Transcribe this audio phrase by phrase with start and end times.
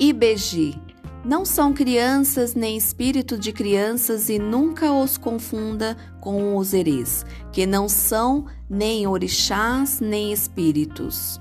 [0.00, 0.80] Ibeji.
[1.24, 7.64] Não são crianças nem espírito de crianças e nunca os confunda com os erês, que
[7.66, 11.40] não são nem orixás nem espíritos.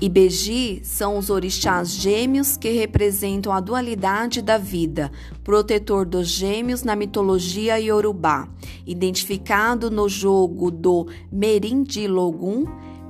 [0.00, 5.10] Ibeji são os orixás gêmeos que representam a dualidade da vida,
[5.42, 8.48] protetor dos gêmeos na mitologia iorubá,
[8.86, 12.64] identificado no jogo do Merindilogum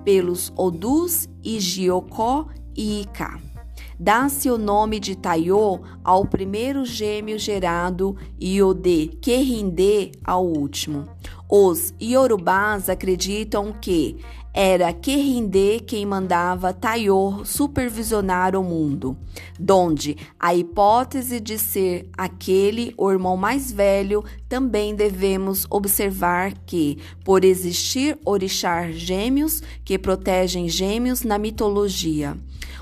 [0.04, 3.55] pelos Odus, Igiokó e Ika.
[3.98, 11.04] Dá-se o nome de Taiô ao primeiro gêmeo gerado e o de Querindê ao último.
[11.48, 14.18] Os iorubás acreditam que
[14.58, 19.14] era Querindê quem mandava Taiô supervisionar o mundo,
[19.60, 27.44] donde a hipótese de ser aquele o irmão mais velho também devemos observar que, por
[27.44, 32.34] existir orixás gêmeos que protegem gêmeos na mitologia,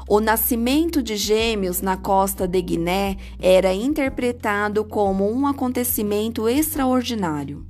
[0.09, 7.67] o nascimento de gêmeos na costa de Guiné era interpretado como um acontecimento extraordinário.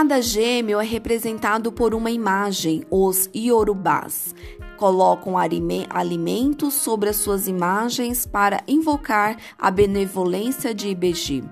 [0.00, 4.34] Cada gêmeo é representado por uma imagem, os iorubás.
[4.78, 11.44] Colocam alimentos sobre as suas imagens para invocar a benevolência de Ibeji.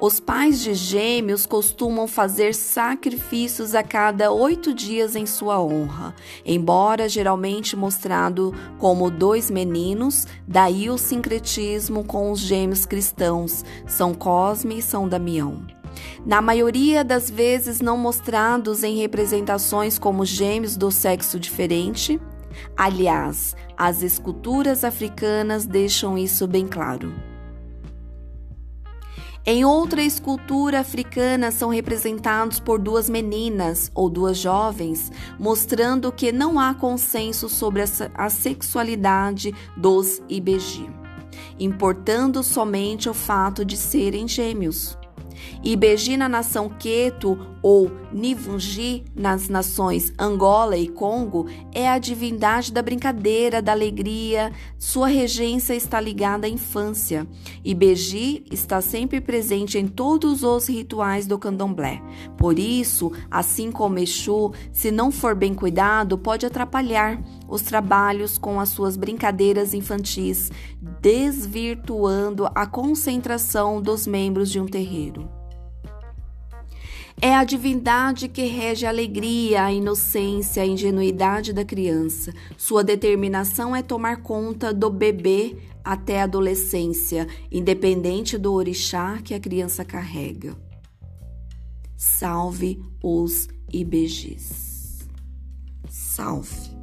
[0.00, 6.14] Os pais de gêmeos costumam fazer sacrifícios a cada oito dias em sua honra,
[6.46, 14.78] embora geralmente mostrado como dois meninos, daí o sincretismo com os gêmeos cristãos, São Cosme
[14.78, 15.81] e São Damião.
[16.24, 22.20] Na maioria das vezes não mostrados em representações como gêmeos do sexo diferente.
[22.76, 27.12] Aliás, as esculturas africanas deixam isso bem claro.
[29.44, 36.60] Em outra escultura africana são representados por duas meninas ou duas jovens, mostrando que não
[36.60, 37.82] há consenso sobre
[38.14, 40.88] a sexualidade dos Ibeji,
[41.58, 44.96] importando somente o fato de serem gêmeos.
[45.62, 52.82] Ibeji na nação Queto ou Nivungi nas nações Angola e Congo é a divindade da
[52.82, 54.52] brincadeira, da alegria.
[54.78, 57.26] Sua regência está ligada à infância.
[57.64, 62.02] Ibeji está sempre presente em todos os rituais do candomblé.
[62.36, 68.58] Por isso, assim como Exu, se não for bem cuidado, pode atrapalhar os trabalhos com
[68.58, 70.50] as suas brincadeiras infantis,
[71.02, 75.28] desvirtuando a concentração dos membros de um terreiro.
[77.20, 82.32] É a divindade que rege a alegria, a inocência, a ingenuidade da criança.
[82.56, 89.40] Sua determinação é tomar conta do bebê até a adolescência, independente do orixá que a
[89.40, 90.56] criança carrega.
[91.96, 95.08] Salve os IBGs.
[95.88, 96.81] Salve.